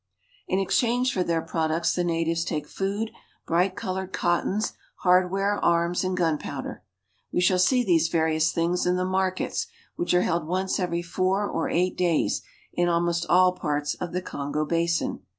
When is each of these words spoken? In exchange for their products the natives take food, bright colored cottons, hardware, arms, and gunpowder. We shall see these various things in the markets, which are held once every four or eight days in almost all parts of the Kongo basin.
In 0.47 0.57
exchange 0.57 1.13
for 1.13 1.23
their 1.23 1.43
products 1.43 1.93
the 1.93 2.03
natives 2.03 2.43
take 2.43 2.67
food, 2.67 3.11
bright 3.45 3.75
colored 3.75 4.11
cottons, 4.11 4.73
hardware, 5.01 5.63
arms, 5.63 6.03
and 6.03 6.17
gunpowder. 6.17 6.83
We 7.31 7.39
shall 7.39 7.59
see 7.59 7.83
these 7.83 8.07
various 8.07 8.51
things 8.51 8.87
in 8.87 8.95
the 8.95 9.05
markets, 9.05 9.67
which 9.97 10.15
are 10.15 10.23
held 10.23 10.47
once 10.47 10.79
every 10.79 11.03
four 11.03 11.47
or 11.47 11.69
eight 11.69 11.97
days 11.97 12.41
in 12.73 12.89
almost 12.89 13.27
all 13.29 13.51
parts 13.51 13.93
of 13.93 14.11
the 14.11 14.23
Kongo 14.23 14.65
basin. 14.65 15.19